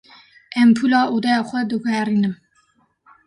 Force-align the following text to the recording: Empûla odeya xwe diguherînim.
Empûla 0.61 1.01
odeya 1.15 1.41
xwe 1.47 1.61
diguherînim. 1.69 2.33